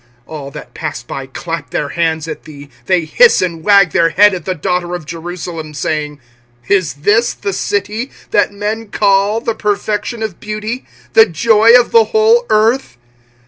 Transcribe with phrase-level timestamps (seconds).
[0.27, 4.09] 25:002:015 All that pass by clap their hands at thee; they hiss and wag their
[4.09, 6.19] head at the daughter of Jerusalem, saying,
[6.67, 12.05] Is this the city that men call The perfection of beauty, The joy of the
[12.05, 12.97] whole earth?